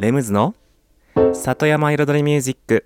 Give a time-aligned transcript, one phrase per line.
[0.00, 0.54] レムズの
[1.34, 2.84] 里山彩りミュージック。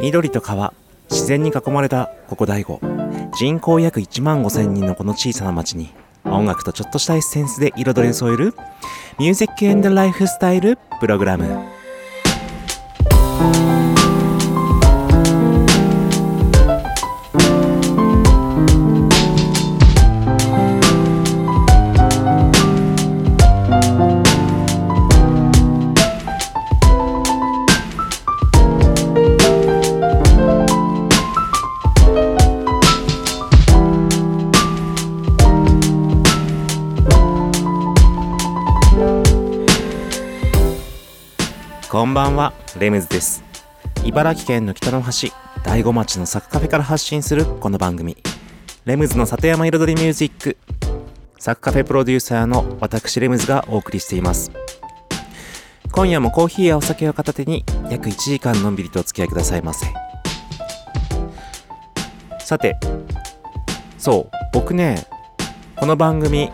[0.00, 0.72] 緑と川
[1.10, 2.80] 自然に囲まれたここ大悟
[3.36, 5.92] 人口約1万5千人のこの小さな町に
[6.24, 8.54] 音楽とちょっとしたエッセンスで彩りを添える
[9.18, 11.65] ミュージックエンドライフスタイルプログラム。
[42.86, 43.42] レムズです。
[44.04, 45.32] 茨城県の北の端、
[45.64, 48.16] 大子町のサクカフェから発信するこの番組、
[48.84, 50.56] レムズの里山彩りミュージック、
[51.36, 54.52] サクカフェプロデューサーの私レムズがお送りしています。
[55.90, 59.88] 今夜もコーヒーやお酒を片手に約1時間のんびりとお付き合いくださいませ。
[62.38, 62.76] さて、
[63.98, 65.08] そう、僕ね、
[65.74, 66.52] この番組、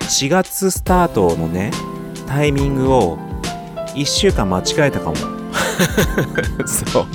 [0.00, 1.70] 4月スタートのね、
[2.26, 3.18] タイミングを
[3.94, 5.35] 1週間間違えたかも
[6.66, 7.06] そう。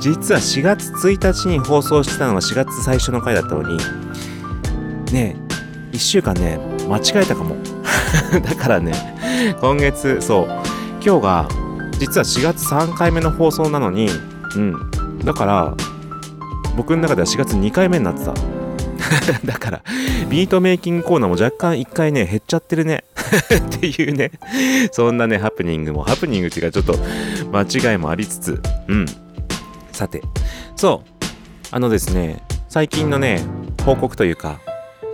[0.00, 3.78] 実は4月1日に放送してたのが4月最初の回だったのに
[5.12, 5.36] ね
[5.92, 7.56] え1週間ね間違えたかも。
[8.42, 10.46] だからね今月そう。
[11.04, 11.48] 今日が
[11.98, 14.08] 実は4月3回目の放送なのに
[14.56, 14.90] うん。
[15.24, 15.74] だから
[16.76, 18.34] 僕の中では4月2回目になってた。
[19.44, 19.82] だから
[20.28, 23.04] ビートメイキングコーナーも若干1回ね減っちゃってるね。
[23.56, 24.32] っていうね。
[24.92, 26.02] そんなねハプニングも。
[26.02, 26.98] ハプニングっていうかちょっと
[27.56, 28.62] 間違いもありつつ。
[28.88, 29.06] うん。
[29.92, 30.22] さて。
[30.76, 31.14] そう。
[31.70, 33.40] あのですね最近のね
[33.84, 34.60] 報告というか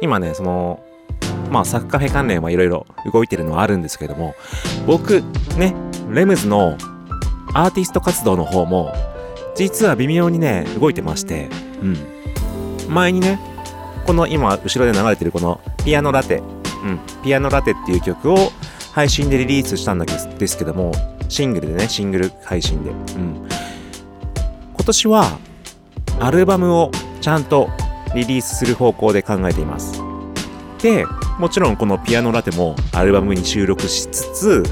[0.03, 0.85] 今ねその
[1.51, 4.35] まあサッカフェ関連はいろいろ動いてるのはあるんですけども
[4.87, 5.23] 僕
[5.57, 5.75] ね
[6.11, 6.77] レムズの
[7.55, 8.93] アーティスト活動の方も
[9.57, 11.49] 実は微妙にね動いてまして
[11.81, 12.93] うん。
[12.93, 13.41] 前にね
[14.07, 16.43] この今後ろで流れてるこのピアノラテ。
[16.83, 18.37] うん、ピアノラテっていう曲を
[18.93, 20.93] 配信でリリースしたんだけですけども、
[21.31, 22.91] シングルでね、シングル配信で。
[22.91, 23.49] うん。
[24.75, 25.39] 今年は、
[26.19, 27.71] アルバムをちゃんと
[28.15, 30.03] リリースする方向で考えています。
[30.83, 31.07] で、
[31.39, 34.65] もちろんこのピアノラテもアルバムに収録しつつ、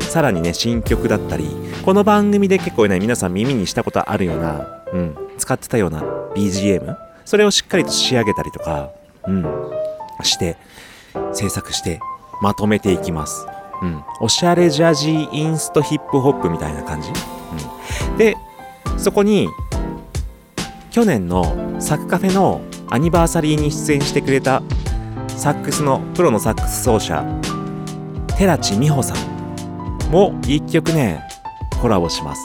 [0.00, 1.48] さらにね、新曲だったり、
[1.82, 6.02] この番組で結構ね、皆さん耳にしたことあるような、うん、使ってたような
[6.34, 8.90] BGM、それをしっかりと仕上げたりとか、
[9.26, 9.44] うん、
[10.22, 10.58] して、
[11.32, 12.00] 制作して
[12.42, 13.46] まとめていきます。
[13.82, 14.02] うん。
[14.20, 17.08] おしゃれジャジーインストヒップホップみたいな感じ？
[18.10, 18.16] うん。
[18.16, 18.36] で、
[18.96, 19.48] そこに、
[20.90, 24.62] 去年のサクカフェのアニバーサリーに出演してくれた
[25.28, 27.24] サックスの、プロのサックス奏者、
[28.36, 31.22] 寺地美穂さんも一曲ね、
[31.80, 32.42] コラボします。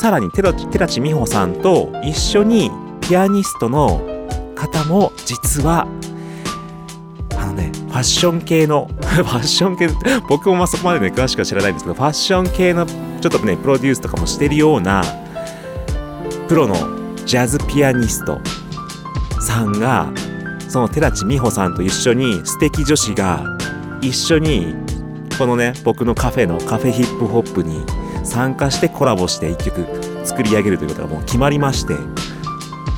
[0.00, 4.00] さらに寺地美穂さんと一緒にピアニストの
[4.56, 5.86] 方も実は
[7.52, 9.88] ね、ファッション系の、 ファッション系、
[10.28, 15.02] 僕もまあそこまでね、詳しくは知らないんですけど、ファッション系の、ちょっとね、プロデュースとかもしてるような、
[16.48, 16.74] プロの
[17.24, 18.38] ジャズピアニスト
[19.40, 20.08] さんが、
[20.68, 23.44] その寺地美穂さんと一緒に、素敵女子が、
[24.00, 24.74] 一緒に、
[25.38, 27.84] このね、僕のカフェのカフェヒップホップに
[28.24, 29.86] 参加してコラボして一曲
[30.24, 31.94] 作り上げるということがもう決まりまして、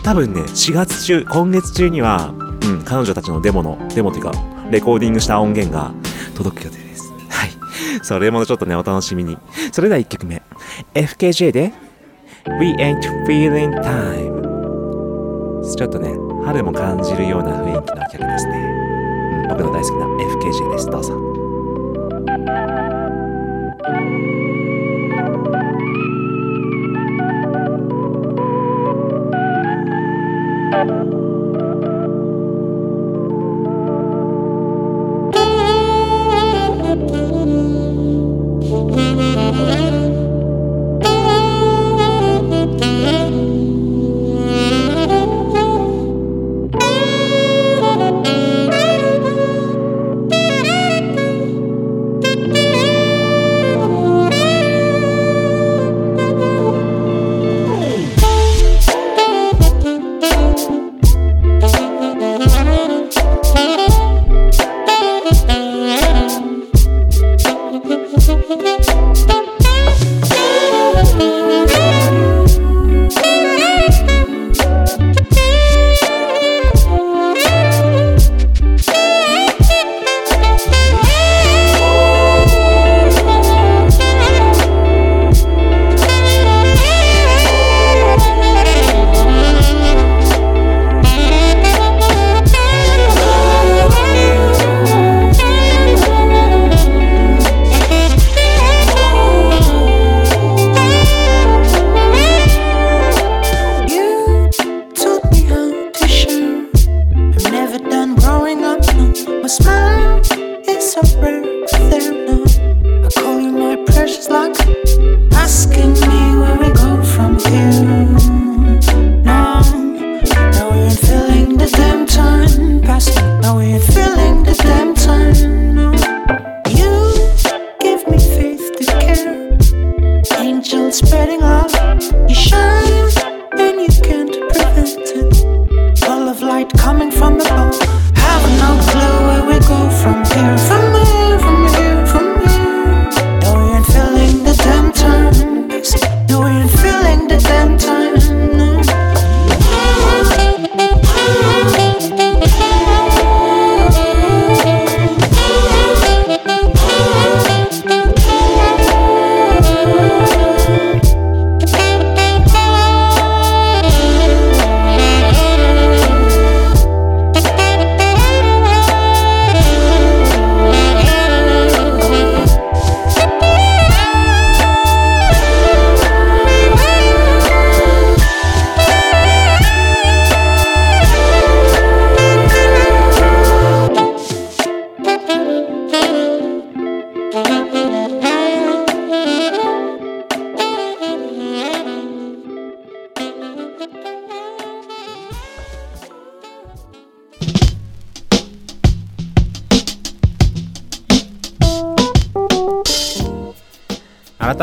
[0.03, 4.33] 多分ね、4月中、今月中には、うん、彼女たちのデモの、デモというか、
[4.71, 5.93] レコーディングした音源が
[6.35, 7.13] 届く予定です。
[7.29, 7.51] はい。
[8.03, 9.39] それもちょっとね、お楽しみに。
[9.73, 10.43] それでは1曲目。
[10.95, 11.73] FKJ で、
[12.61, 14.45] We Ain't Feeling Time。
[15.77, 16.15] ちょっとね、
[16.45, 19.47] 春も感じるような雰囲気の曲ですね。
[19.49, 20.91] 僕の大好きな FKJ です。
[20.91, 21.35] どうぞ。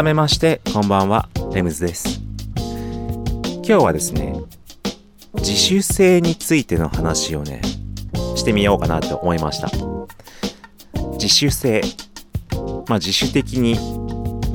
[0.02, 2.22] 改めましてこんばんはレムズです。
[3.58, 4.34] 今日はですね
[5.36, 7.62] 自主性についての話をね
[8.36, 9.70] してみようかなと思いました。
[11.20, 11.84] 自主性
[12.88, 13.76] まあ自主的に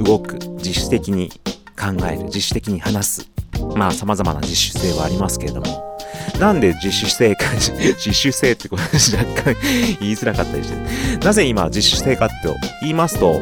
[0.04, 1.30] 動く自主的に
[1.78, 3.30] 考える自主的に話す。
[3.76, 5.96] まあ様々な自主性はありますけれども。
[6.40, 9.56] なんで自主性か 自主性ってこと若干
[10.00, 11.24] 言いづらかったりして。
[11.24, 12.34] なぜ今自主性かって
[12.80, 13.40] 言いますと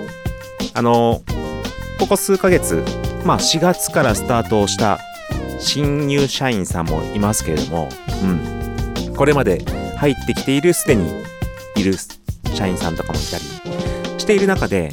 [0.74, 1.22] あの
[1.98, 2.84] ここ数ヶ月
[3.24, 4.98] まあ4月からスタートをした
[5.58, 7.88] 新入社員さんもいますけれども、
[8.22, 9.64] うん、これまで
[9.96, 11.22] 入ってきているすでに
[11.76, 11.94] いる
[12.54, 13.44] 社員さんとかもいたり
[14.18, 14.92] している中で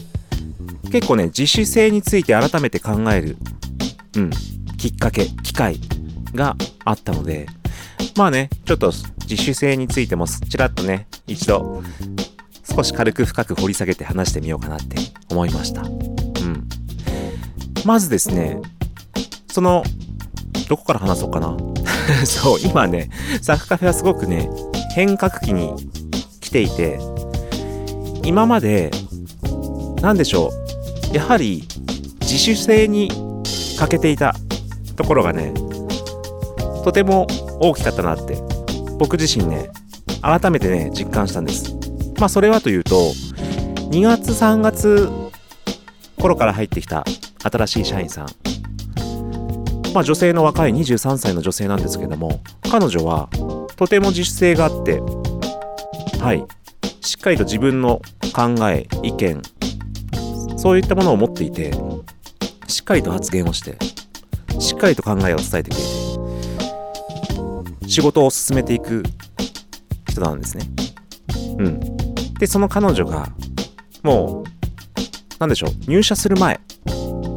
[0.92, 3.38] 結構ね自主性について改めて考える、
[4.18, 4.30] うん、
[4.78, 5.80] きっかけ機会
[6.34, 6.56] が
[6.86, 7.48] あったので
[8.16, 11.82] まあねちょっと自主性についてもちらっとね一度
[12.64, 14.98] 少し軽く深く掘り下げて話してみようかなって
[15.30, 16.21] 思いました。
[17.86, 18.62] まずですね、
[19.52, 19.84] その
[20.70, 21.58] どこから話そうかな
[22.26, 23.10] そう、今ね、
[23.42, 24.50] サクカフェはすごくね、
[24.96, 25.74] 変革期に
[26.40, 27.00] 来ていて、
[28.24, 28.92] 今まで、
[30.02, 30.52] なんでしょ
[31.12, 31.68] う、やはり
[32.22, 33.12] 自主性に
[33.78, 34.36] 欠けていた
[34.96, 35.54] ところがね、
[36.84, 37.28] とても
[37.60, 38.38] 大きかったなって、
[38.98, 39.72] 僕自身ね、
[40.22, 41.76] 改めてね、実感したんです。
[42.18, 43.12] まあそれはというと、
[43.90, 45.10] 2月3月
[46.18, 47.04] 頃から入ってきた
[47.44, 48.28] 新しい社員さん。
[49.94, 52.40] まあ、女性の若い23歳の女性なんですけども
[52.72, 53.28] 彼女は
[53.76, 55.02] とても自主性があって
[56.22, 56.46] はい。
[57.02, 58.02] しっかりと自分の
[58.34, 59.42] 考え意見
[60.58, 61.74] そういったものを持っていて
[62.68, 63.78] しっかりと発言をして
[64.60, 65.82] しっかりと考えを伝えてくれ
[67.82, 69.04] て仕事を進めていく
[70.08, 70.66] 人なんですね。
[71.58, 71.80] うん。
[72.40, 73.28] でその彼女が
[74.04, 74.50] もう
[75.40, 76.60] 何でしょう入社する前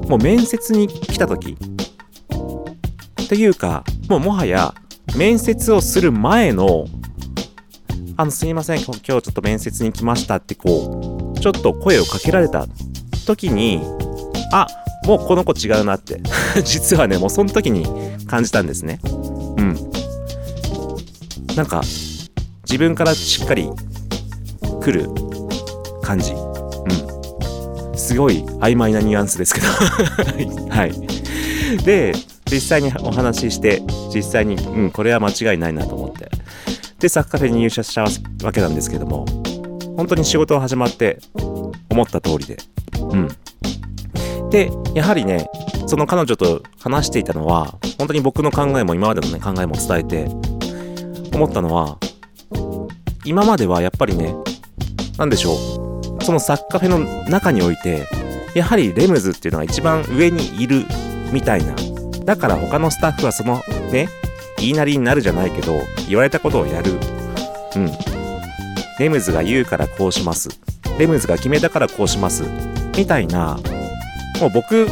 [0.08, 1.56] もう面接に来た時
[3.22, 4.74] っていうか、もうもはや
[5.16, 6.86] 面接をする前の、
[8.16, 12.66] あの、すいません、今日ちょっと面接に来ましたってこう、ちょっと声をかけられた
[13.26, 13.80] 時に、
[14.52, 14.66] あ、
[15.06, 16.20] もうこの子違うなって
[16.64, 17.86] 実はね、もうその時に
[18.26, 19.00] 感じたんですね。
[19.04, 19.78] うん。
[21.54, 21.82] なんか、
[22.64, 23.68] 自分からしっかり
[24.82, 25.08] 来る
[26.02, 26.32] 感じ。
[28.04, 28.08] うん。
[28.08, 29.66] すごい曖昧なニュアンスですけど
[30.70, 30.92] はい。
[31.84, 32.14] で、
[32.50, 33.82] 実際にお話しして
[34.14, 36.30] 実際にうんこれは間違いないなと思って
[37.00, 38.02] でサッカフェに入社した
[38.44, 39.24] わけなんですけども
[39.96, 41.18] 本当に仕事が始まって
[41.90, 42.58] 思った通りで
[43.00, 43.28] うん
[44.50, 45.48] でやはりね
[45.86, 50.24] その彼女と話していたのは本当に僕の考えも今までのね考えも伝えて
[51.34, 51.98] 思ったのは
[53.24, 54.34] 今まではやっぱりね
[55.18, 55.83] 何でしょう
[56.24, 56.98] そのサッカフェの
[57.30, 58.06] 中において
[58.54, 60.84] やはりレムズっていうのが一番上にいる
[61.32, 61.74] みたいな
[62.24, 63.62] だから他のスタッフはその
[63.92, 64.08] ね、
[64.58, 66.92] 言いなりになるじゃないけど、言われたことをやる。
[67.76, 67.90] うん。
[68.98, 70.48] レムズが言うからこうします。
[70.98, 72.44] レムズが決めたからこうします。
[72.96, 73.58] みたいな、
[74.40, 74.88] もう僕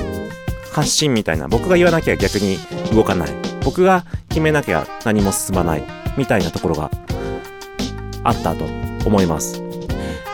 [0.73, 2.59] 発信みたいな、僕が言わなきゃ逆に
[2.93, 3.31] 動かない。
[3.65, 5.85] 僕が決めなきゃ何も進まない。
[6.19, 6.91] みたいなところが
[8.25, 8.67] あったと
[9.07, 9.63] 思います。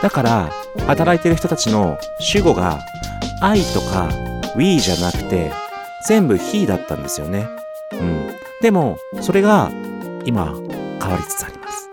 [0.01, 0.51] だから、
[0.87, 2.79] 働いてる人たちの主語が
[3.41, 4.09] 愛とか
[4.57, 5.51] we じゃなくて
[6.07, 7.47] 全部 he だったんですよね。
[7.93, 8.29] うん。
[8.61, 9.71] でも、それが
[10.25, 10.53] 今
[11.01, 11.89] 変わりつつあります。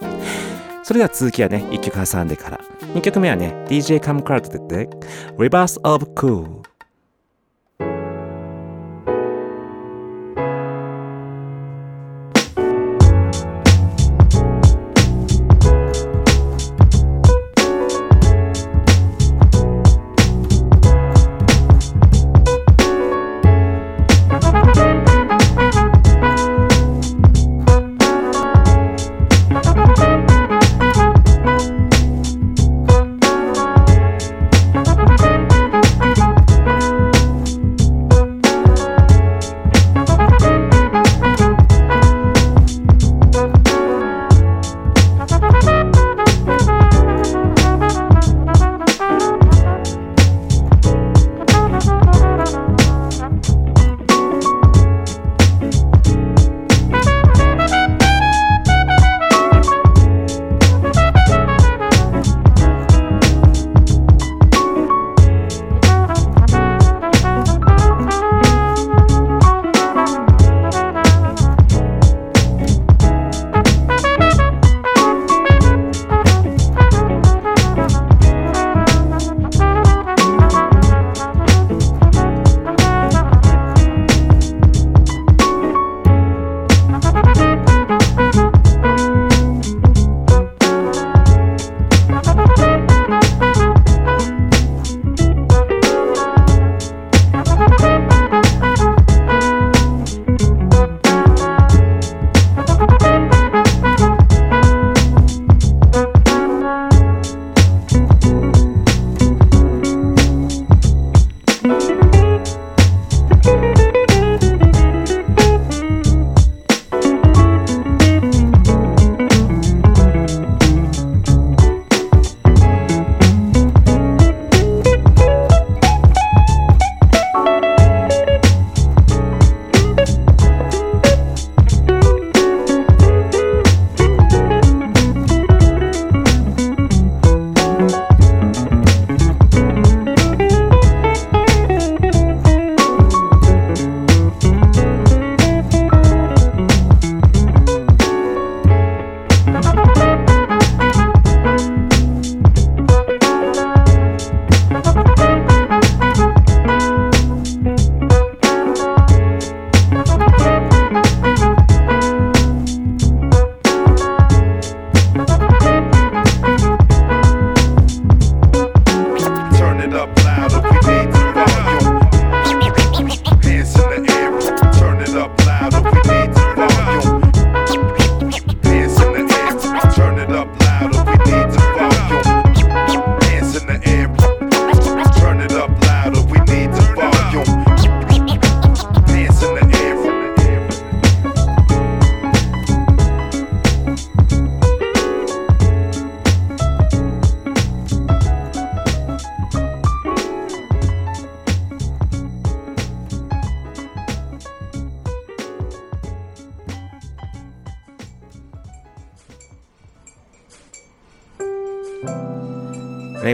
[0.82, 2.60] それでは続きはね、一曲挟んでから。
[2.94, 4.88] 2曲目はね、DJ カムカートで
[5.36, 6.65] Reverse of Cool。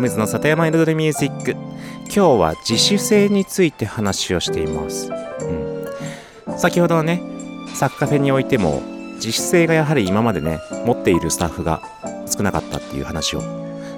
[0.02, 1.72] ムズの里山彩りミュージック。
[2.14, 5.10] 今日は自主性について話をしています、
[6.46, 7.22] うん、先ほどのね
[7.74, 8.82] サッカフェにおいても
[9.14, 11.80] 自主性がやはり今までね持っているスタッフが
[12.26, 13.40] 少なかったっていう話を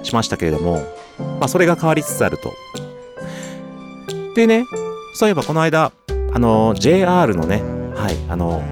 [0.03, 0.81] しましたけれども
[1.17, 2.53] まあそれが変わりつつあると。
[4.33, 4.65] でね
[5.13, 5.91] そういえばこの間
[6.31, 7.63] あの JR のね
[7.95, 8.63] はいあの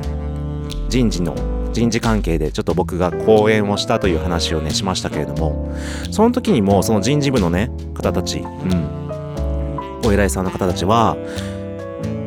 [0.88, 1.36] 人事の
[1.74, 5.76] 人事関係でちょっと僕が講演をしたという話をねしましたけれども
[6.12, 9.04] その時にもその人事部のね方たちうん。
[10.06, 11.16] お偉いさんの方たちは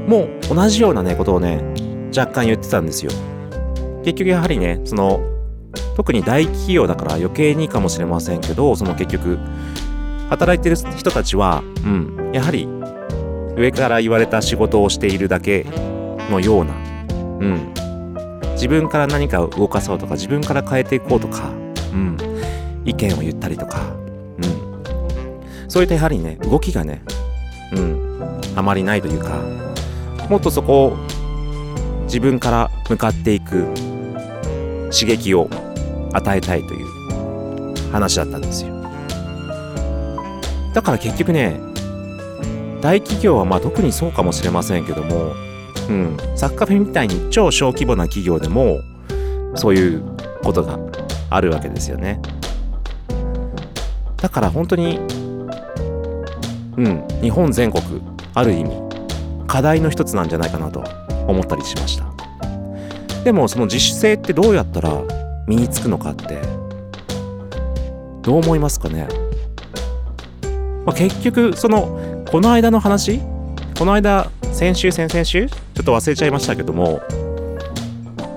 [0.07, 1.63] もう同じようなねことをね
[2.17, 3.11] 若干言ってたんですよ。
[4.05, 5.21] 結局やはりねその
[5.97, 9.39] 特に大企業だから余計にかもしれませんけどその結局
[10.31, 12.69] 働いてる人たちはうんやはり
[13.57, 15.67] 上から言われた仕事をしているだけ
[16.31, 16.77] のようなう
[17.47, 17.76] ん。
[18.57, 21.51] 自分から何かを動かそうとか自分から変えていこうとか、
[21.93, 22.17] うん、
[22.87, 23.81] 意見を言ったりとか、
[24.39, 27.03] うん、そういったやはりね動きがね、
[27.73, 29.43] うん、あまりないというか
[30.31, 30.97] もっとそこを
[32.05, 33.67] 自分から向かっていく
[34.91, 35.51] 刺激を
[36.13, 38.75] 与えたいという話だったんですよ。
[40.73, 41.61] だから結局ね
[42.81, 45.35] 大企業はまあ特にそうかもしれませんけども
[45.89, 48.81] うん、サッカーフェみたいに超小規模な企業でも
[49.55, 50.03] そういう
[50.43, 50.79] ことが
[51.31, 52.21] あるわけですよね。
[54.17, 54.99] だから本当に
[56.77, 57.83] うん日本全国
[58.35, 58.73] ある意味
[59.47, 60.83] 課題の一つなんじゃないかなと
[61.29, 62.07] 思ったりしました。
[63.25, 64.91] でもその自主性ってどうやったら
[65.47, 66.41] 身につくのかって
[68.23, 69.09] どう思いますかね、
[70.85, 73.21] まあ、結局そのこの間の話？
[73.79, 75.49] この間先週先々週？
[75.49, 77.03] ちょっと忘れちゃいましたけども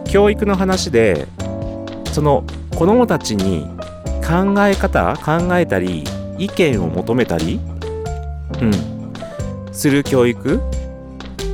[0.06, 1.26] 教育の話で
[2.12, 2.44] その
[2.76, 3.66] 子どもたちに
[4.22, 6.04] 考え方考えたり
[6.38, 7.62] 意見を求めたり、
[8.62, 10.60] うん、する教育、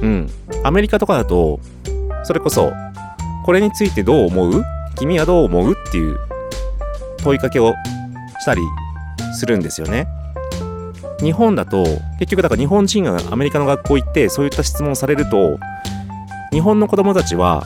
[0.01, 0.27] うん、
[0.63, 1.59] アメリカとかだと
[2.23, 2.71] それこそ
[3.45, 4.63] これについてどう思う？
[4.97, 5.73] 君はどう思う？
[5.73, 6.17] っていう
[7.19, 7.75] 問いかけを
[8.39, 8.63] したり
[9.35, 10.07] するんですよね。
[11.21, 11.83] 日本だと
[12.19, 15.57] 結局だから日本人がアメリカの学校行ってそういった質問をされると
[16.51, 17.63] 日本の子供たちは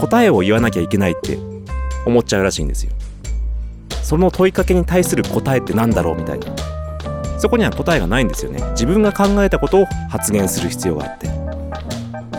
[0.00, 1.38] 答えを言わなきゃいけないって
[2.06, 2.92] 思っちゃうらしいんですよ。
[4.02, 6.46] その問いかけに対する答えって何だろうみたいな。
[7.38, 8.62] そこには答えがないんですよね。
[8.72, 11.28] 自分が考えたことを発言する必要があって。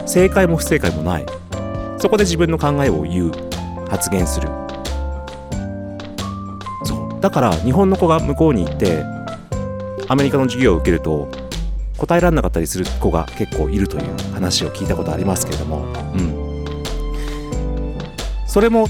[0.06, 1.26] 正解も不正解もない。
[1.98, 3.32] そこで自分の考えを言う。
[3.90, 4.50] 発言する。
[6.84, 7.22] そう。
[7.22, 9.04] だから日本の子が向こうに行って
[10.07, 11.29] アメリカの授業を受けると
[11.98, 16.75] 答えられなかったりする子が結構いるという話を聞いたことありますけれども、うん、
[18.48, 18.87] それも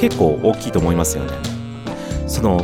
[0.00, 1.32] 結構大きいと思いますよね。
[2.26, 2.62] その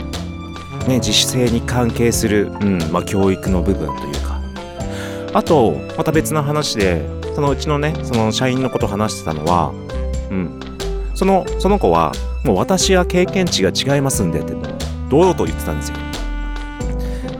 [0.88, 4.40] ね自主性に関係する、うんまあ、教育の部分というか
[5.34, 9.70] あとまた別の話でそのうちのねその社員のこと話してたのは、
[10.30, 10.60] うん、
[11.14, 12.12] そのその子は
[12.44, 14.54] もう私は経験値が違いますんでって
[15.10, 16.10] 堂々と言ってたんですよ。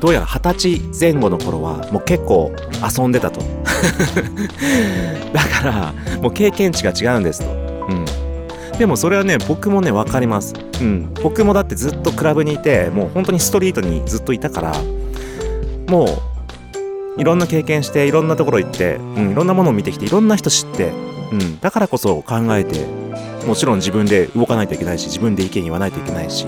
[0.01, 2.53] どうやら二十歳前後の頃はもう結構
[2.99, 3.41] 遊んでたと。
[5.33, 14.75] だからもう経験値が違うんですと、うん、でもそれはね僕もね分かります、うん、僕もだってずっとクラブにいてもう本当にストリートにずっといたから
[15.89, 16.05] も
[17.17, 20.93] ういろんな経験していろんなところ行って、うん、いろんなものを見てきていろんな人知って、
[21.33, 22.87] うん、だからこそ考えて
[23.47, 26.47] もちろん自分で動かないといけないし自分で意見言わないといけないし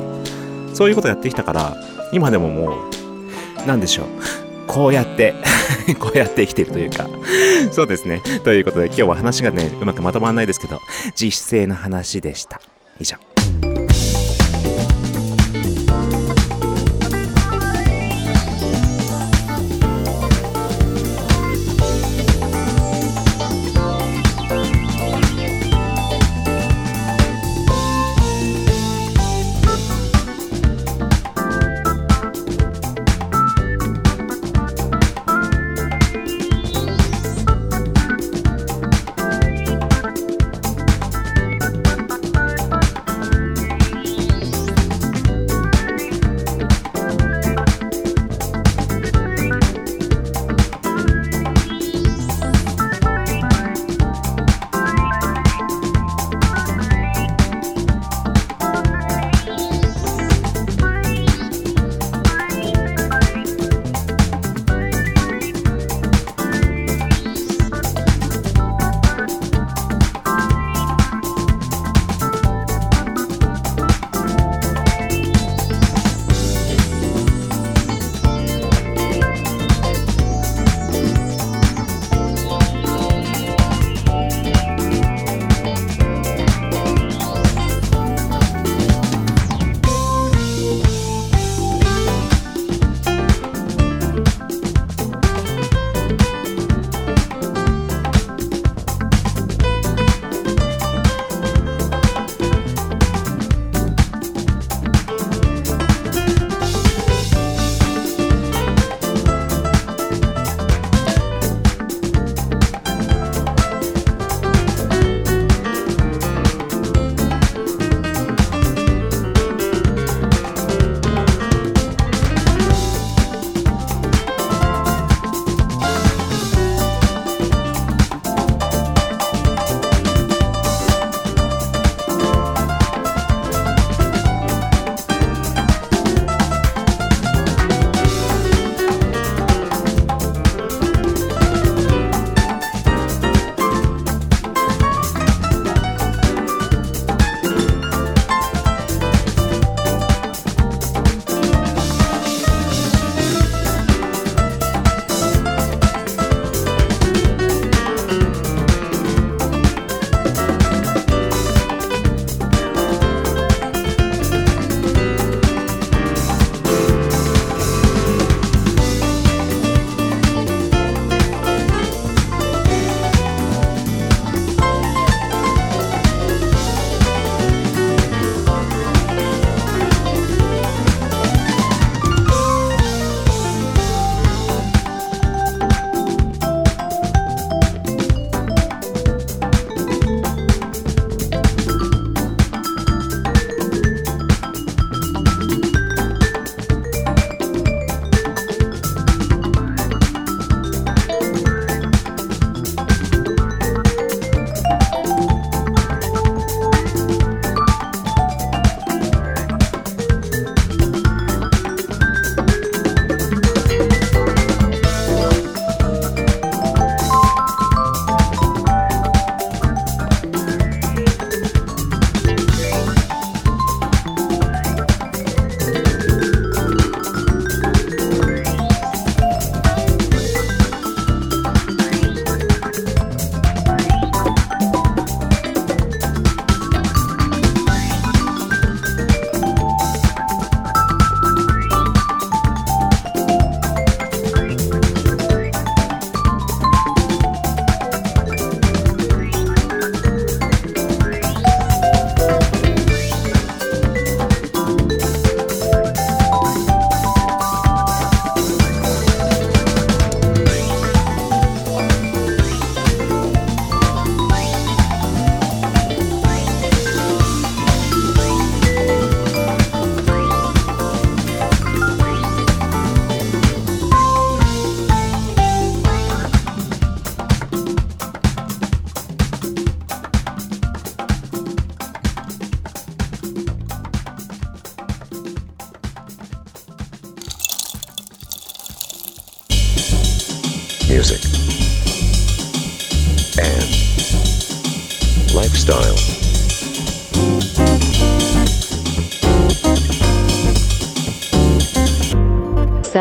[0.75, 1.77] そういうことやってきたから
[2.13, 3.02] 今でももう
[3.67, 4.07] 何でしょう。
[4.67, 5.35] こうやって
[5.99, 7.07] こうやって生きてるというか
[7.71, 8.23] そうですね。
[8.45, 10.81] ということで今日は話がね、うまくまとまらないですけど、
[11.15, 12.61] 実質性の話でした。
[13.01, 13.32] 以上。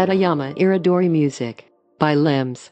[0.02, 1.66] Satayama Iridori Music
[2.00, 2.72] by Limbs.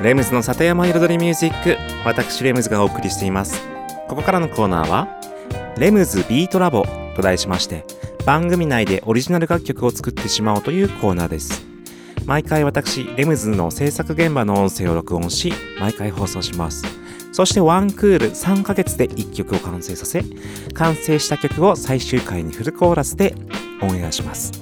[0.00, 3.60] レムズの里山彩りミュージック私レムズがお送りしています
[4.06, 5.08] ここからのコーナーは
[5.76, 6.84] レムズビートラボ
[7.16, 7.84] と題しまして
[8.24, 11.67] 番組内でオリジナル楽曲を作ってしまおうというコーナーです
[12.28, 16.84] 毎回私レムズの制作現場の音声を録音し毎回放送します。
[17.32, 20.22] そしてワンクール3ヶ月で1曲を完成させ
[20.74, 23.34] 完成した曲を最終回にフルコーラスで
[23.80, 24.52] オンエアします。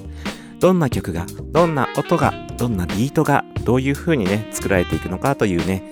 [0.61, 5.91] どんな曲がどんな音がどんなビートがどういう風にね作られていくのかというね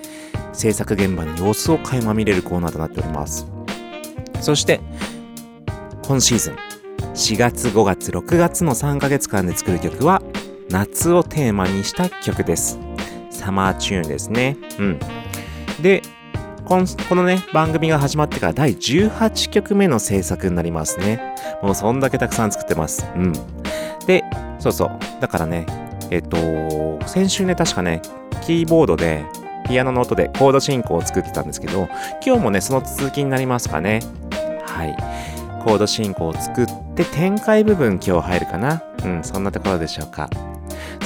[0.54, 3.46] 制作現場の様子を垣間見れるコーナーとなっております。
[4.40, 4.80] そして
[6.06, 6.56] 今シーズン
[7.12, 10.22] 4月5月6月の3ヶ月間で作る曲は
[10.70, 12.78] 夏をテーマにした曲です。
[13.30, 14.56] サマーチューンですね。
[14.78, 15.00] うん。
[15.80, 16.02] で
[16.64, 16.80] こ
[17.14, 21.34] のね番組が始まってから第18曲目の制作になりますね。
[21.62, 23.06] もうそんだけたくさん作ってます。
[23.14, 23.32] うん。
[24.06, 24.24] で
[24.58, 24.90] そうそう。
[25.20, 25.66] だからね
[26.10, 26.36] えっと
[27.06, 28.02] 先週ね確かね
[28.44, 29.24] キーボードで
[29.68, 31.88] ピアノの音でコード進行を作ってたんですけど
[32.24, 34.00] 今日もねその続きになりますかね。
[34.64, 34.96] はい。
[35.64, 38.82] コード進行を作って展開部分今日入るかな。
[39.04, 40.28] うんそんなところでしょうか。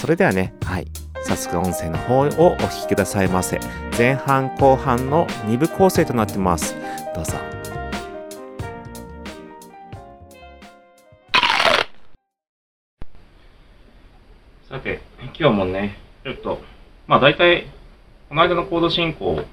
[0.00, 0.86] それではねはい。
[1.24, 3.60] 早速音声の方をお聞きくださいませ。
[3.98, 6.74] 前半後半の2部構成となってます。
[7.14, 7.34] どうぞ。
[14.70, 15.02] さて
[15.38, 16.62] 今日もねちょっと
[17.06, 17.66] まあ大体
[18.30, 19.44] この間のコード進行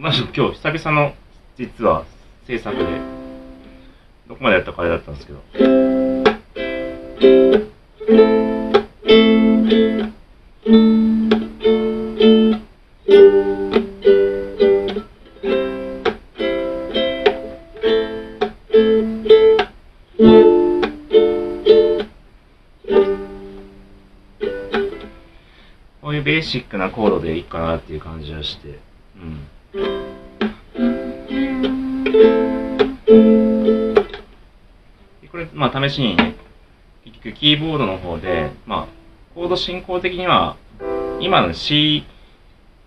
[0.00, 1.12] 同じく今日久々の
[1.58, 2.06] 実は
[2.46, 2.84] 制作で
[4.26, 5.40] どこまでやったかあれだったんですけど。
[10.70, 10.76] こ
[26.08, 28.78] ういうベーシックなコードでいいかなっていう感じがして、
[29.16, 29.48] うん。
[35.32, 36.36] これ、まあ試しにね、
[37.04, 38.99] 結局キーボードの方で、まあ、
[39.32, 40.56] コード進行的には、
[41.20, 42.04] 今の C、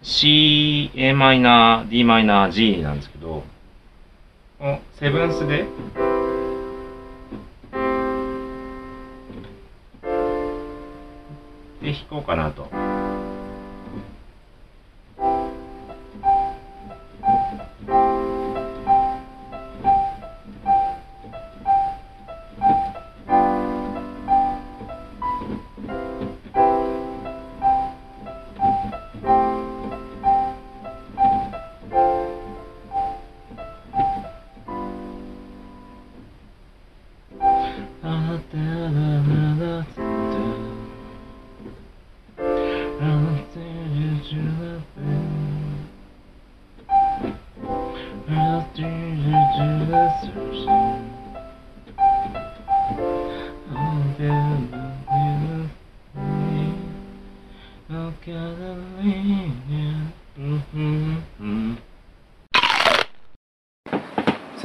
[0.02, 3.44] C、a マイナー、d マイナー、G なんですけど、
[4.60, 5.66] このセブンスで、
[11.82, 13.03] で弾こうかなと。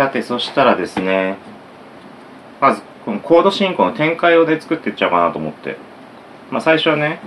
[0.09, 1.37] さて、そしたらですね、
[2.63, 5.77] まず、このコード進行の展開をで作っていっちゃおうかなと思って。
[6.51, 7.21] まあ、最初はね、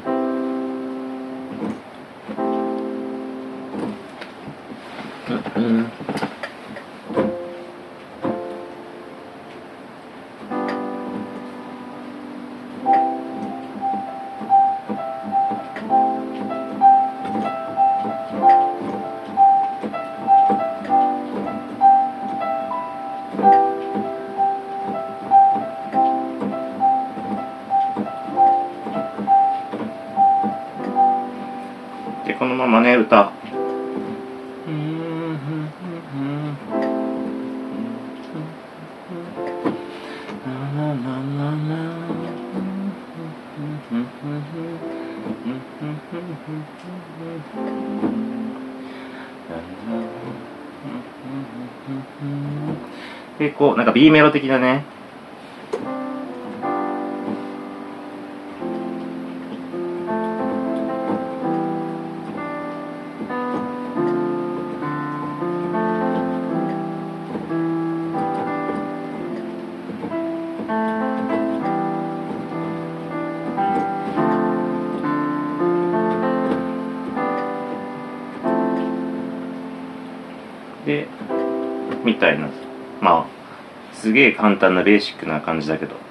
[53.42, 54.86] 結構、なんか B メロ的なね、
[84.22, 86.11] げえ簡単なベーシックな感じだけど。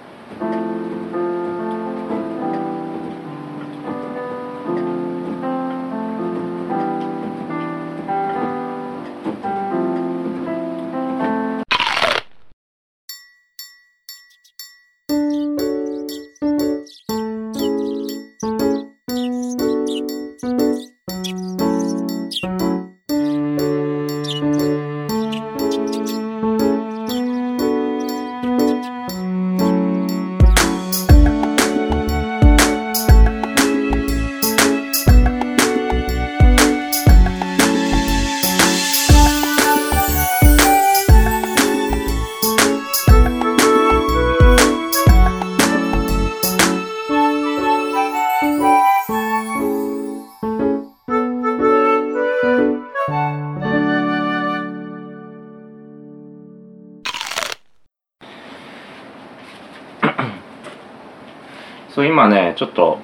[61.94, 62.98] そう今ねちょっと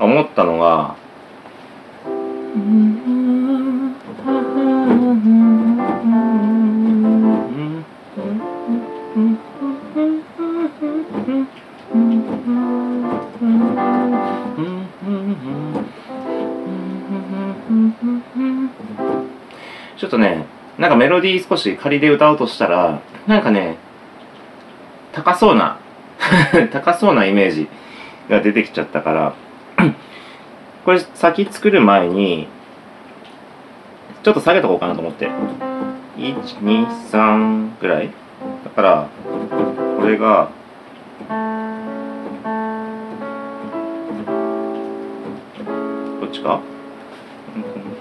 [0.00, 0.96] 思ったのが
[19.98, 20.46] ちょっとね
[20.78, 23.76] なんかメロディー少し仮で歌おうとしたらなんかね
[25.12, 25.78] 高そうな
[26.72, 27.68] 高そうなイメージ
[28.28, 29.34] が出てきちゃったから
[30.84, 32.48] これ先作る前に
[34.22, 35.28] ちょっと下げとこうかなと思って。
[36.16, 38.10] 123ぐらい。
[38.64, 39.08] だから
[39.98, 40.50] これが
[46.20, 46.60] こっちか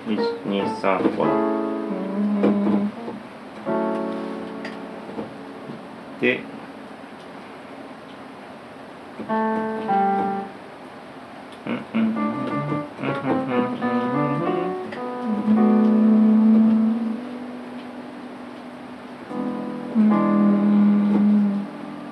[0.08, 1.26] ？123こ
[6.22, 6.51] れで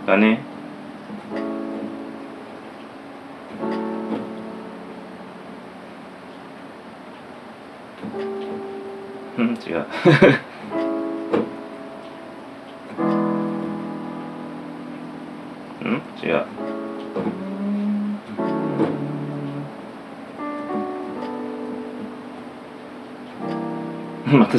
[0.10, 0.39] だね。
[9.38, 10.38] うん、違う。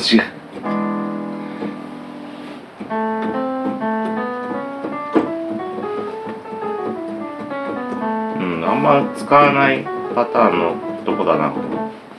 [0.00, 0.22] た違う。
[8.60, 9.84] ん、あんま使わない
[10.14, 11.52] パターンのとこだな。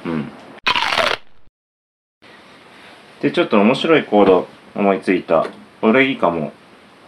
[0.06, 0.32] うん。
[3.22, 5.48] で、ちょっと面白いコード思いついた。
[5.82, 6.54] これいいかも。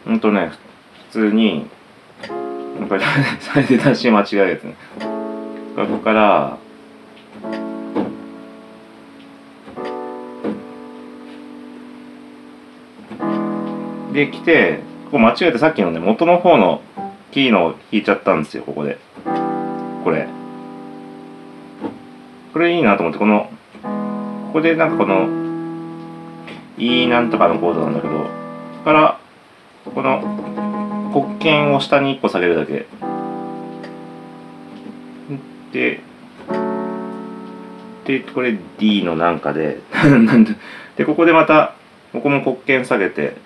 [0.06, 0.52] ほんとね、
[1.12, 1.68] 普通に、
[2.90, 3.02] これ、
[3.40, 4.76] 再生出し間違えるやつね。
[5.76, 6.58] ここから、
[14.14, 16.82] で、来て、ここ間違えてさっきのね、元の方の
[17.32, 19.00] キーの弾いちゃったんですよ、ここで。
[20.04, 20.28] これ。
[22.54, 23.50] これいいなと思って、この、
[23.82, 25.28] ここでなんかこの、
[26.78, 28.26] E なんとかのコードなんだけど、
[28.86, 29.20] から、
[29.84, 32.86] この、黒鍵を下に1個下げるだけ。
[35.72, 36.02] で、
[38.06, 39.80] で、これ D のなんかで、
[40.98, 41.74] で、ここでまた、
[42.12, 43.38] ここも黒鍵下げて、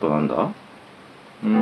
[0.00, 0.52] この後なんだ？
[1.44, 1.56] うんうん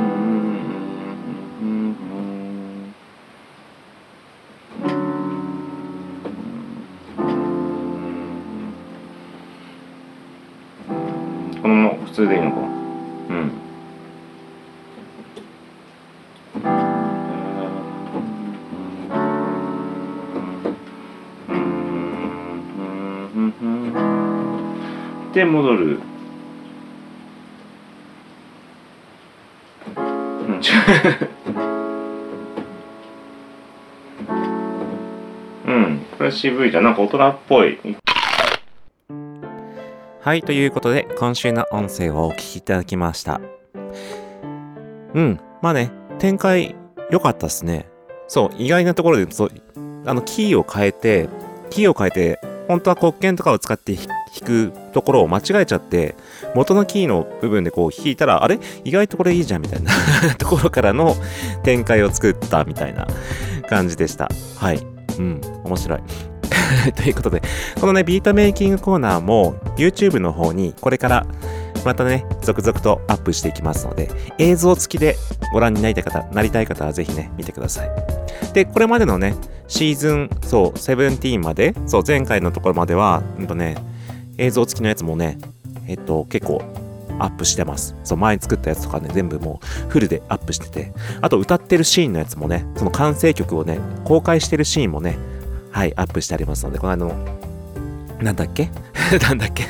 [11.61, 13.51] このまま普通でいいのかうん
[25.33, 25.99] で戻る
[36.17, 37.79] これ渋いじゃなんか大人っぽい。
[40.21, 43.39] はいということで今週の音声をお聞きいただきました。
[45.13, 46.75] うんまあね展開
[47.11, 47.87] 良かったっすね。
[48.27, 49.51] そう意外なところでそう
[50.05, 51.29] あのキーを変えて
[51.69, 54.07] キーを変えて本当は黒鍵とかを使って弾
[54.43, 56.15] くところを間違えちゃって、
[56.55, 58.59] 元のキーの部分でこう弾いたら、あれ？
[58.83, 59.91] 意外とこれいいじゃんみたいな
[60.37, 61.15] ところからの
[61.63, 63.07] 展開を作ったみたいな
[63.69, 64.29] 感じでした。
[64.57, 64.94] はい。
[65.19, 65.99] うん、面白い。
[66.95, 67.41] ということで、
[67.79, 71.25] このね、ビートメイキングコーナーも YouTube の方にこれから
[71.85, 75.15] またね、続々とアップしていきますので、映像付きで
[75.53, 77.91] ご覧になりたい方、なりたい方はぜひね、見てください。
[78.53, 79.35] で、これまでのね、
[79.67, 83.75] シーズン、そう、17まで、そう、前回のところまでは、うんとね、
[84.37, 85.37] 映像付きのやつもね、
[85.87, 86.63] えっと、結構、
[87.19, 87.95] アップしてます。
[88.03, 95.17] そう、前に作ったやつとかね、全部もうフルでアップしてて、あと歌ってるシーンのやつもね、その完成曲をね、公開してるシーンもね、
[95.71, 97.13] はい、アップしてありますので、この間の、
[98.21, 98.69] なんだっけ？
[99.21, 99.65] なんだっけ？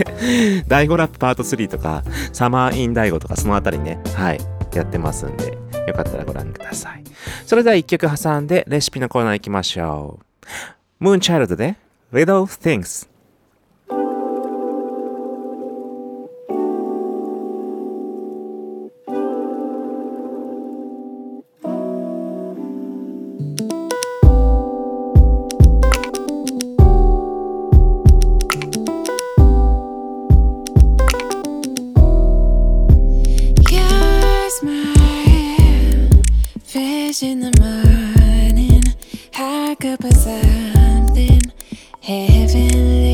[0.68, 4.40] 第5ラップパート3とか、サマーイン第5とか、そのあたりね、はい、
[4.74, 7.04] やってますんで、よかったらご覧ください。
[7.46, 11.04] それでは一曲挟んで、レシピのコーナー行きましょう。
[11.04, 11.76] ムーンチャイルドで、
[12.14, 13.08] Little Things。
[36.76, 38.84] Fish in the morning,
[39.34, 41.42] high cup of something
[42.02, 43.05] heavenly.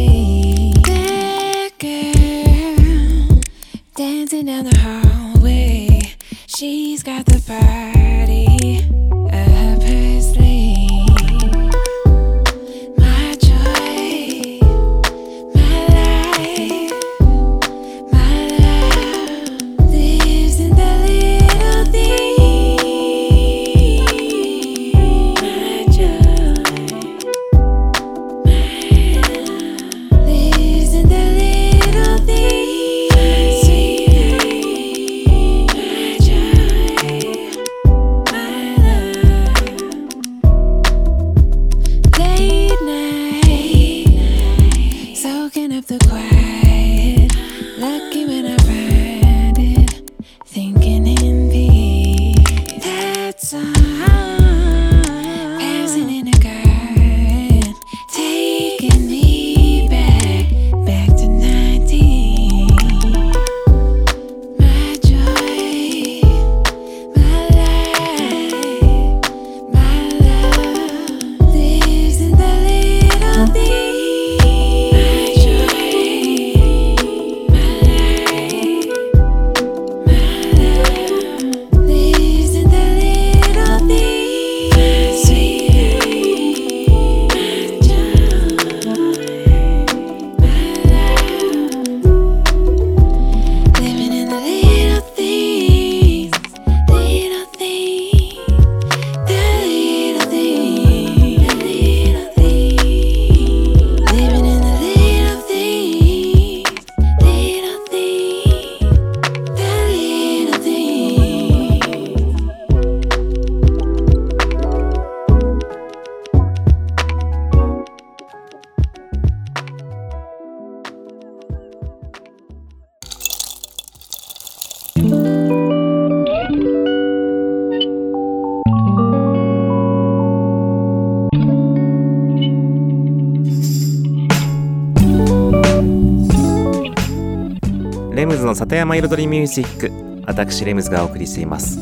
[138.71, 139.91] レムズの里山彩りミュージック
[140.25, 141.77] 私レムズがお送りしています。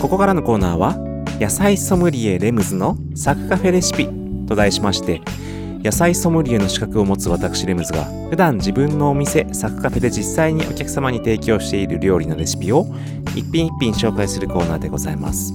[0.00, 0.96] ここからのコーナーは
[1.38, 4.08] 野菜ソムリエレムズのサクカフェレシピ
[4.48, 5.22] と題しまして
[5.84, 12.86] 野菜ソムリエの資格を持つ私レムズが普段自分のお店サクカフェで実際にお客様に提供している料理のレシピを
[13.36, 15.54] 一品一品紹介するコーナーでございます。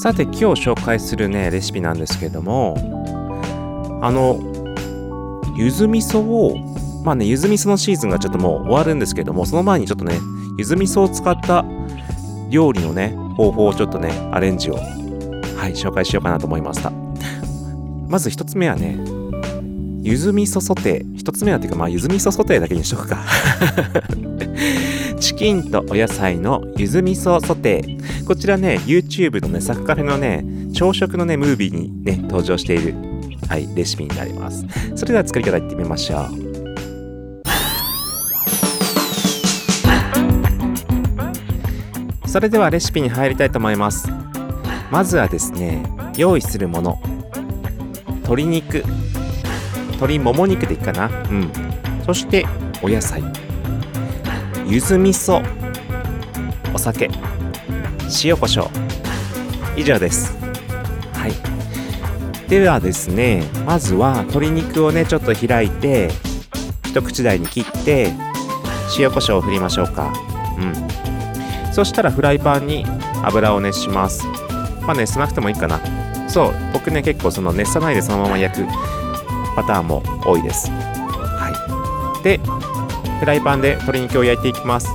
[0.00, 2.74] さて今日紹介するねレシピなんですけども
[4.02, 4.40] あの
[5.56, 6.56] 柚子味噌を
[7.04, 10.18] まあね柚子味噌のシーズンがちょっともう終わるんですけどもその前にちょっとね
[10.56, 11.64] 柚子味噌を使った
[12.48, 16.90] 料理のね方法をちょっとねアレンジをはい紹介しようかなと思いました。
[18.08, 18.98] まず一つ目はね
[20.02, 21.16] 柚子味噌ソテー。
[21.16, 23.18] 一つ目はっていうかまあ柚子味噌ソテーだけにしとくか。
[25.20, 28.24] チキンとお野菜の柚子味噌ソテー。
[28.26, 32.94] こちらね YouTube のねサクカフェのね朝食のねムービーにね登場している
[33.48, 34.64] はいレシピになります。
[34.94, 36.43] それでは作り方いってみましょう。
[42.34, 44.10] それではレシピに入りたいと思います。
[44.90, 45.84] まずはですね
[46.16, 47.00] 用意するもの。
[48.08, 48.82] 鶏肉。
[49.92, 51.06] 鶏もも肉でいいかな。
[51.06, 51.52] うん。
[52.04, 52.44] そして
[52.82, 53.22] お野菜。
[54.66, 55.44] 柚子味噌。
[56.74, 57.08] お酒。
[58.24, 58.70] 塩コショウ。
[59.76, 60.36] 以上です。
[61.12, 62.48] はい。
[62.50, 66.10] ではですねまずは鶏肉をねちょっと開いて
[66.84, 68.10] 一口大に切って
[68.98, 70.12] 塩コショウを振りましょうか。
[70.58, 71.13] うん。
[71.74, 72.86] そしたらフライパンに
[73.24, 74.24] 油を熱します。
[74.82, 75.80] まあ熱さなくてもいいかな。
[76.28, 78.66] そう僕ね結構その熱さないでそのまま焼く
[79.56, 80.70] パターンも多いです。
[80.70, 81.50] は
[82.20, 82.22] い。
[82.22, 82.38] で
[83.18, 84.88] フライパンで鶏肉を焼いていきます。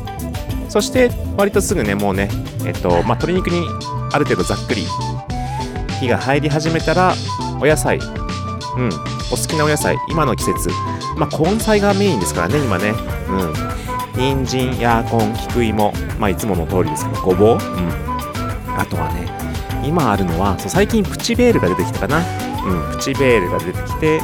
[0.69, 2.29] そして割とすぐねもうね
[2.65, 3.67] えっとまあ鶏肉に
[4.13, 4.85] ある程度ざっくり
[5.99, 7.13] 火が入り始めたら
[7.61, 7.97] お野菜。
[7.97, 8.89] うん。
[9.31, 9.97] お好きなお野菜。
[10.09, 10.69] 今の季節。
[11.17, 12.91] まあ根菜がメインですからね今ね。
[12.91, 13.53] うん。
[14.15, 15.91] 人参ヤーコン菊芋。
[16.19, 17.55] まあいつもの通りですけどごぼう？
[17.55, 17.59] うん。
[18.77, 19.27] あとはね
[19.83, 22.19] 今あるのはそう最近プチベールが出てきたかな。
[22.19, 24.21] うんプチベールが出てきて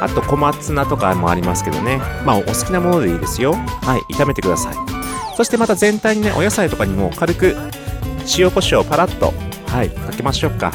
[0.00, 1.98] あと小松菜とかもありますけどね。
[2.24, 3.52] まあお好きなものでいいですよ。
[3.52, 4.74] はい炒めてください。
[5.36, 7.54] そしてまた全体にねお野菜とかにも軽く
[8.38, 9.32] 塩コショウをパラッと
[9.66, 10.72] はいかけましょうか。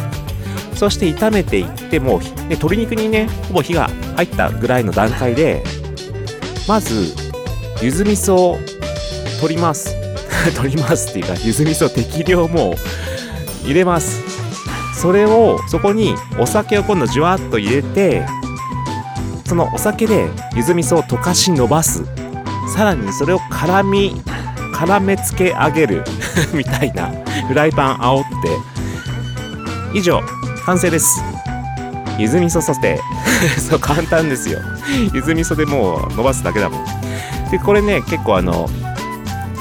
[0.76, 5.64] そして炒めていってもうひで鶏肉にねほぼ火が入ったぐらいの段階で
[6.68, 7.16] まず
[7.82, 8.60] 柚子味噌を
[9.40, 9.96] 取ります。
[10.56, 12.72] 取りますっていうか柚子味噌適量も
[13.64, 14.22] う入れます。
[14.94, 18.26] それをそこにお酒を今度じゅわっと入れて
[19.46, 22.04] そのお酒で柚子味噌を溶かし伸ばす。
[22.74, 24.22] さらにそれを絡み
[24.74, 26.04] 絡めつけ上げる。
[26.54, 27.12] みたいな
[27.48, 29.98] フライパン煽って。
[29.98, 30.22] 以上
[30.66, 31.24] 完成です。
[32.20, 33.60] 柚子味噌ソテー。
[33.60, 34.60] そう簡単ですよ。
[35.14, 36.86] 柚子味噌でもう伸ばすだけだもん。
[37.52, 38.70] でこれね結構あの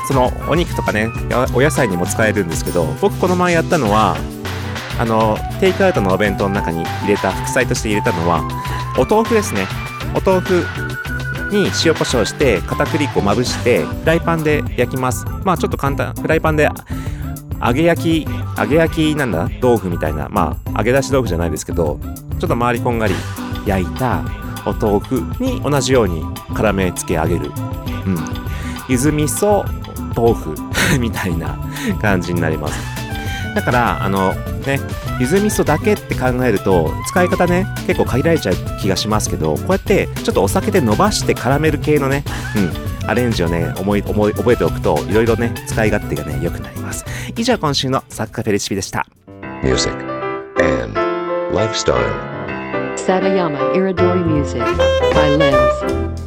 [0.06, 1.10] そのお肉とかね
[1.54, 4.16] お野菜にも使えるんですけど僕この前やったのは
[4.98, 8.42] あのテイクアウトのお弁当の中に入れた副菜として入れたのは
[8.98, 9.66] お豆腐ですね。
[10.14, 10.64] お豆腐
[11.52, 15.26] に塩コショウして片栗粉をまぶしてフライパンで焼きます。
[15.44, 16.68] まあちょっと簡単フライパンで
[17.64, 18.26] 揚げ焼き
[18.58, 19.50] 揚げ焼きなんだ？
[19.60, 20.28] 豆腐みたいな。
[20.30, 22.00] まあ揚げ出し豆腐じゃないですけど
[22.38, 23.14] ちょっと周りこんがり
[23.66, 24.24] 焼いた
[24.64, 26.22] お豆腐に同じように
[26.54, 27.50] 絡めつけ上げる。
[28.06, 28.16] うん。
[28.88, 29.85] 柚子味噌
[30.16, 30.54] 豆腐
[30.98, 31.58] みたいな
[32.00, 32.74] 感じになります
[33.54, 34.34] だからあの
[34.66, 34.80] ね
[35.18, 47.04] 柚子味噌だけって考えると使い方ね結構限られちゃう気がしますけどこうやってちょっとお酒で伸ばして絡める系のねうんアレンジをね思い思い覚えておくといろいろね使い勝手がね良くなります
[47.36, 49.06] 以上今週のサッカフェレシピでした
[49.62, 49.90] Music
[50.60, 50.94] and
[51.56, 51.96] lifestyle.
[52.96, 54.60] Satayama Iridori Music
[55.14, 56.25] by Limbs.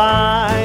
[0.00, 0.56] by.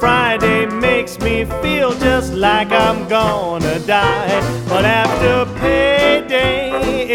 [0.00, 4.38] Friday makes me feel just like I'm gonna die.
[4.70, 6.62] But after payday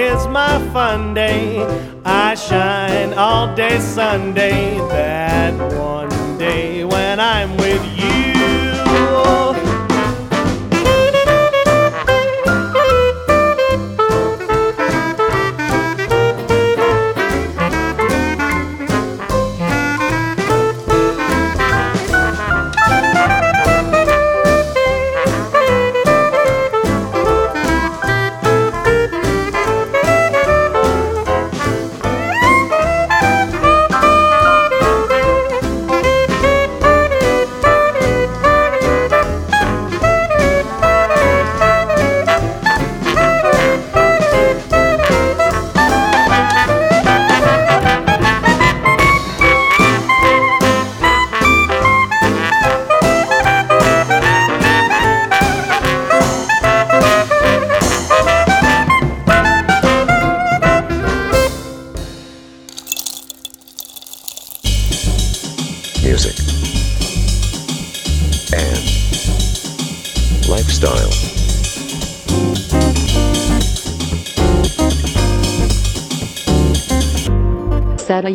[0.09, 1.43] is my fun day.
[2.05, 5.53] I shine all day Sunday, that
[5.91, 7.96] one day when I'm with you.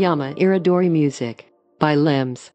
[0.02, 1.46] Satayama Iridori Music
[1.78, 2.51] by Limbs.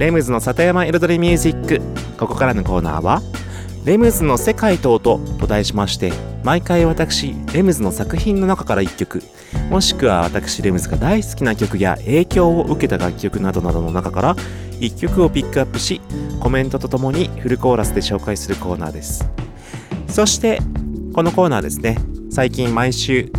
[0.00, 1.82] レムズの里山彩りミュージック。
[2.18, 3.20] ここからのコーナーは
[3.84, 6.10] 「レムズの世界と音」と題しまして
[6.42, 9.22] 毎回私レムズの作品の中から1曲。
[9.68, 14.36] もしくは私レムズが大好きな曲や影響を受けた楽曲などなどの中から
[14.80, 16.00] 1曲をピックアップし
[16.40, 19.28] コメントとともにフルコーラスで紹介するコーナーです。
[20.08, 20.62] そして
[21.12, 21.98] このコーナーですね。
[22.30, 23.30] 最近毎週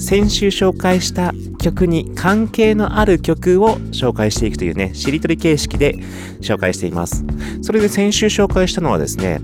[0.00, 5.94] 先週紹介した曲に関係のある曲を紹介していくというね、しりとり形式で
[6.40, 7.24] 紹介しています。
[7.60, 9.40] それで先週紹介したのはですね、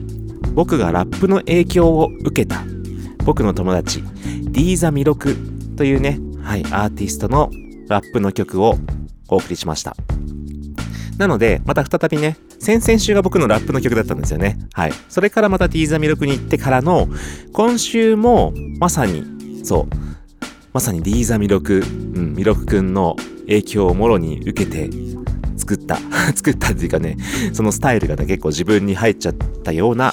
[0.54, 2.64] 僕がラップの影響を受けた
[3.24, 4.02] 僕の友達、
[4.44, 5.36] ディーザミロク
[5.76, 7.50] というね、はい、アーティストの
[7.88, 8.78] ラップの曲を
[9.28, 9.94] お送りしました。
[11.18, 14.58] なので、また再びね、先々週が僕のラップの曲だったんですよね。
[14.72, 14.92] はい。
[15.08, 17.08] それからまたディーザミロクに行ってからの、
[17.52, 19.24] 今週もまさに、
[19.64, 20.15] そう、
[20.76, 21.80] まさにディーザミロク、う
[22.20, 23.16] ん、ミロクくんの
[23.46, 24.90] 影響をもろに受けて
[25.56, 25.96] 作った、
[26.36, 27.16] 作ったっていうかね、
[27.54, 30.12] そのスタイルがね、結構自分に入っちゃったような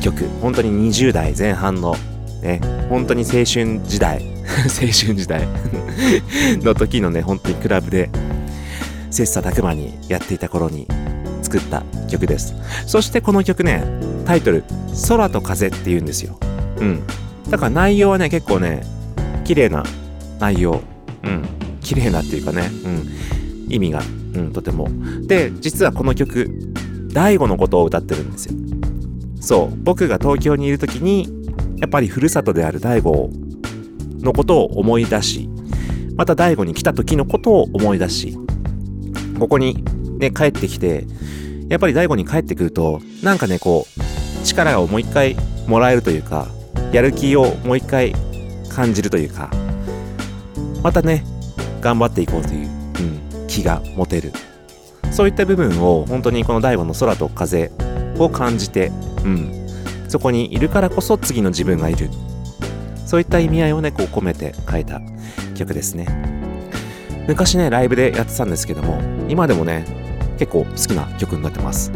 [0.00, 0.24] 曲。
[0.40, 1.98] 本当に20代前半の、
[2.42, 3.44] ね、本当に青春
[3.84, 4.24] 時代、
[4.64, 5.46] 青春時代
[6.62, 8.08] の時のね、本当にクラブで、
[9.10, 10.88] 切磋琢磨にやっていた頃に
[11.42, 12.54] 作った曲です。
[12.86, 13.84] そしてこの曲ね、
[14.24, 14.64] タイトル、
[15.08, 16.38] 空と風って言うんですよ。
[16.78, 17.02] うん。
[17.50, 18.82] だから内容はね、結構ね、
[19.44, 19.82] 綺麗な
[20.38, 20.80] 内容。
[21.22, 21.44] うん。
[21.80, 23.08] 綺麗なっていうかね、うん。
[23.68, 24.02] 意味が、
[24.34, 24.88] うん、とても。
[25.26, 26.50] で、実はこの曲、
[27.12, 28.54] 大悟のことを歌ってるんですよ。
[29.40, 29.76] そう。
[29.82, 31.28] 僕が東京にいる時に、
[31.78, 33.30] やっぱりふるさとである大悟
[34.20, 35.48] のことを思い出し、
[36.16, 38.36] また大悟に来た時のことを思い出し、
[39.38, 39.84] ここに
[40.18, 41.06] ね、帰ってきて、
[41.68, 46.46] やっぱり大悟に帰ってくると、なんかね、こう、力をもう一回もらえるというか、
[46.92, 48.14] やる気をもう一回
[48.74, 49.50] 感じるというか、
[50.82, 51.24] またね、
[51.80, 54.32] 頑張っていこうという、うん、気が持てる。
[55.10, 57.70] そういった部分を本当にこの大悟の空と風
[58.18, 58.88] を感じて、
[59.24, 59.68] うん、
[60.08, 62.10] そこにいるからこそ次の自分がいる。
[63.06, 65.00] そういった意味合いをね、こう込めて書いた
[65.54, 66.06] 曲ですね。
[67.28, 69.84] 昔ね、ライブでやってたんですけども、今でもね、
[70.38, 71.92] 結構好きな曲になってます。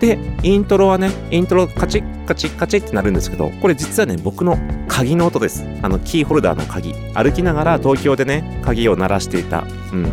[0.00, 5.64] で、イントロはね、イントロカチッカチッカチッってなるんですけど、これ実はね、僕の鍵の音です。
[5.82, 6.92] あの、キーホルダーの鍵。
[7.14, 9.64] 歩きながら東京でね、鍵を鳴らしていた。
[9.92, 10.12] うん。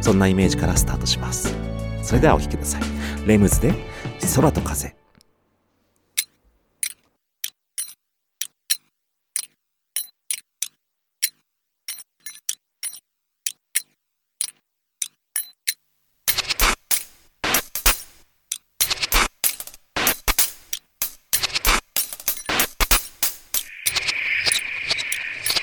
[0.00, 1.54] そんなイメージからスタートします。
[2.02, 2.82] それではお聴きください。
[3.26, 3.74] レムズで、
[4.34, 4.99] 空と風。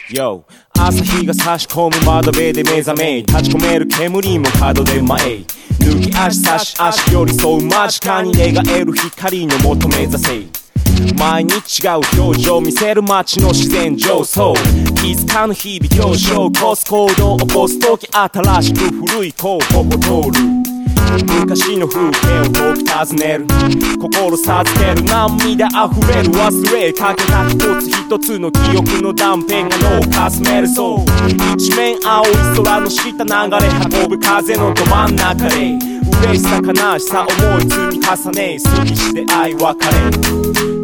[0.10, 0.46] Yo.
[0.74, 5.20] 朝日が差し込む窓辺で目覚め立ち込める煙も角で前
[5.80, 10.46] 抜き足差し足寄り添う間近に願える光の求め座せ。
[11.18, 14.54] 毎日違う表情見せる街の自然上層。
[14.96, 20.77] 気づかぬ日々表彰起こす行動を起こす時新しく古い候補を通る。
[21.40, 23.48] 昔の風景を遠く訪ねる。
[24.00, 25.04] 心授ける。
[25.04, 26.32] 涙溢れる。
[26.32, 27.48] 忘れかけた。
[27.50, 30.68] 一つ一つの記憶の断片が脳をかすめる。
[30.68, 31.00] そう。
[31.56, 32.28] 一面青い
[32.64, 34.02] 空の下流れ。
[34.02, 35.98] 運ぶ風のど真ん中で。
[36.24, 38.58] 嬉しさ悲しさ思い積み重ね。
[38.64, 39.92] 過ぎして愛別れ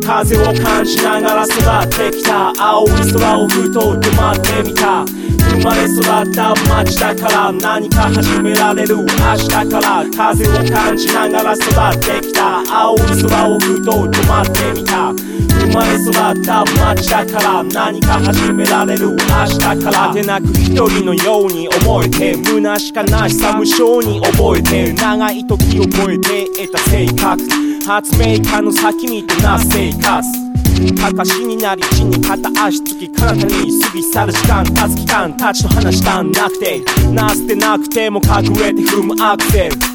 [0.06, 2.54] 風を感じながら育ってきた。
[2.58, 5.06] 青い空をふと止まってみた。
[5.54, 8.98] 生まれ育った街だから何か始められる。
[8.98, 19.12] 明日から風を感じながら育ってきた青い空をふと止まってみた生まれ育った街だから何か始められる。
[19.12, 27.42] 明日から果てなく一人のように思えて虚しかなしさ無性に覚えて長い時を超えて得た性格
[27.86, 30.53] 発明家の先見てな生活
[31.00, 36.82] かかしになり地に片足つき彼方に過ぎ去る時間経つ期間たちと話したんなくて。
[37.14, 39.93] なすてなくても隠れて踏むアクセル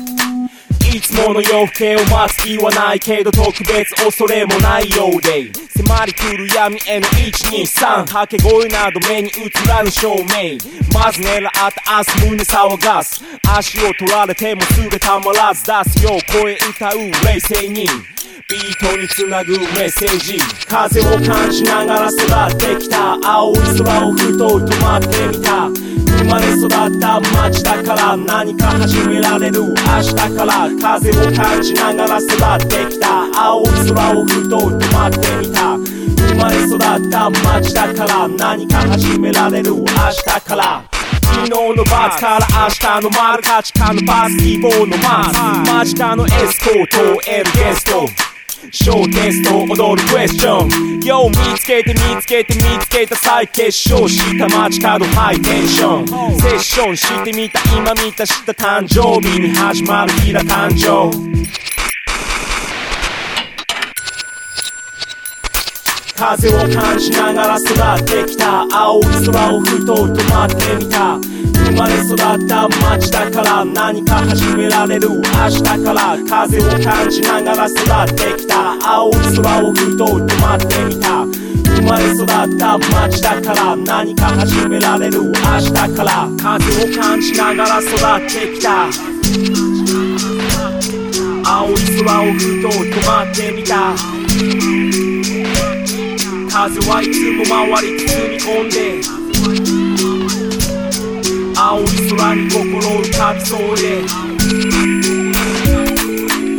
[0.88, 5.50] いつもの夜更けを待つ気はないけど特別恐れもないようで。
[5.76, 10.58] 迫り来る闇への123掛け声など目に映らぬ照明。
[10.92, 13.22] まず狙った明日胸騒がす。
[13.56, 17.86] 足を取られてもすぐたまらず出すよう声歌う冷静に。
[18.48, 20.38] ビートにつなぐメッセージ。
[20.66, 23.18] 風を感じながら育ってきた。
[23.22, 25.68] 青い空をふと止まってみた。
[26.18, 29.62] 生まれ育った街だから何か始められる。
[29.62, 33.24] 明日から風を感じながら育ってきた。
[33.34, 35.76] 青い空をふと止まってみた。
[35.76, 40.84] 生まれ育った街だから何か始められる明日から。
[41.20, 45.36] 昨日のバツから明日の丸価値観のバス希望のマス。
[45.70, 48.27] 間近のエスコートを得るゲスト。
[48.72, 50.68] ショーテスト踊るクエスチョン。
[51.00, 56.06] Yo 見つけて見つけて見つけた再結晶した街角ハイテンション。
[56.40, 61.08] セッションしてみた今見たした誕生日に始まる日だ誕生。
[66.18, 68.66] 風を感じながら育ってきた。
[68.72, 71.16] 青い空をふと止まってみた。
[71.16, 75.10] 生まれ育った街だから何か始められる。
[75.10, 78.76] 明日から風を感じながら育ってきた。
[78.84, 81.24] 青い空をふと止まってみた。
[81.24, 82.26] 生まれ育っ
[82.58, 85.22] た街だから何か始められる。
[85.22, 88.88] 明日から風を感じながら育ってきた。
[91.44, 95.17] 青い空をふと止まってみた。
[96.58, 98.98] 風はいつも回り包み込んで
[101.56, 104.02] 青い空に心浮かびそうで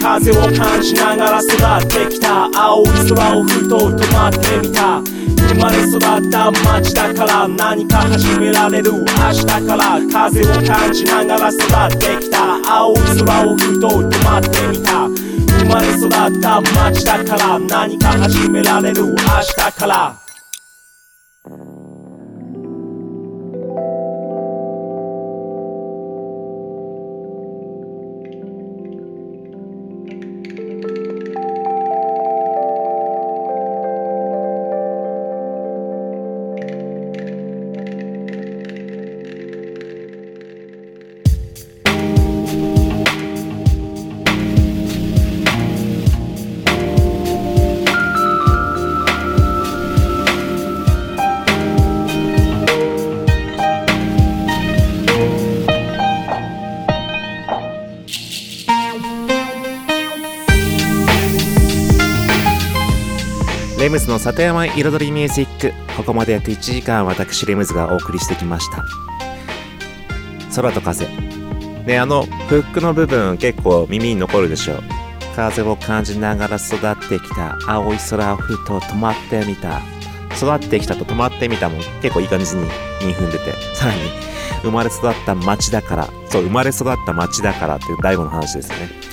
[0.01, 2.45] 風を感じながら育ってきた。
[2.45, 5.01] 青い空をふと止まってみた。
[5.49, 5.99] 生まれ育っ
[6.31, 8.93] た街だから何か始められる。
[8.93, 12.55] 明日から風を感じながら育ってきた。
[12.65, 15.28] 青い空をふと止まってみた。
[15.69, 20.28] 生まれ育った街だから何か始められる明日から。
[63.89, 65.73] レムズの里山彩りミュージック。
[65.97, 68.85] ここまで約1時間私レムズがお送りしてきました。
[70.55, 71.07] 空と風。
[71.87, 74.83] ねあのフックの部分結構耳に残るでしょう。
[75.35, 77.57] 風を感じながら育ってきた。
[77.65, 79.81] 青い空をふと止まってみた。
[80.37, 82.69] 育ってきたと止まってみたも結構いい感じに
[82.99, 83.53] 2分出て。
[83.73, 84.01] さらに
[84.61, 86.09] 生まれ育った街だから。
[86.27, 89.08] そう生まれ育った街だからっていう大悟の話ですよね。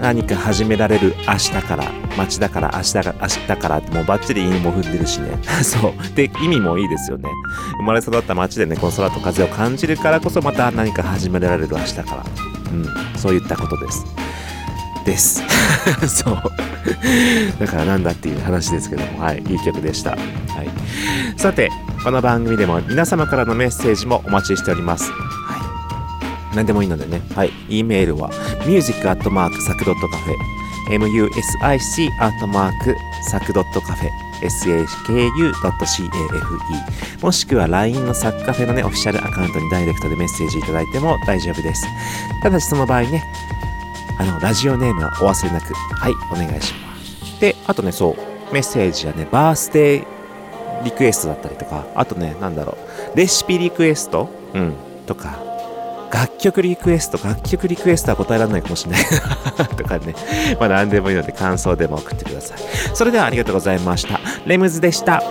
[0.00, 1.84] 何か始められる明日から
[2.16, 5.38] 街だから明日が明日からもうバッチリ意味も踏んでるしね。
[5.62, 6.14] そう。
[6.14, 7.28] で意味もいいですよね。
[7.78, 12.24] 生まれ育った街でねこの空と風を感じるからこそまた何か始められる明日から。
[12.72, 13.18] うん。
[13.18, 14.04] そういったことです。
[15.04, 15.42] です。
[16.08, 16.42] そう。
[17.58, 19.22] だからなんだっていう話ですけども。
[19.22, 19.42] はい。
[19.48, 20.12] いい曲でした。
[20.12, 20.20] はい。
[21.36, 21.70] さて
[22.02, 25.12] この番組でも皆様からのメッセージもお待ちしております。
[26.54, 27.22] 何でもいいのでね。
[27.34, 27.52] はい。
[27.68, 28.30] e メールは
[28.66, 29.50] music.sac.cafe music アットマー
[32.80, 34.08] クサクドットカフェ
[34.42, 36.10] saku.cafe
[37.22, 41.86] もしくは LINE のサクカフェのね、オフィシャルアカウントにダイレクトでメッセージいただいても大丈夫です。
[42.42, 43.22] ただしその場合ね、
[44.18, 47.40] あの、ラジオネームはお忘れなく、はい、お願いします。
[47.40, 48.16] で、あとね、そ
[48.50, 50.04] う、メッセージはね、バースデー
[50.84, 52.78] リクエストだったりとか、あとね、なんだろ
[53.14, 54.30] う、レシピリクエスト？
[54.54, 54.74] うん、
[55.06, 55.38] とか、
[56.12, 59.04] 楽曲リクエスト、楽曲リクエストは答えられないかもしれない
[59.76, 60.14] とかね、
[60.58, 62.58] まあ何でもいいので感想でも送ってください。
[62.94, 64.20] それではありがとうございました。
[64.46, 65.22] レムズでした。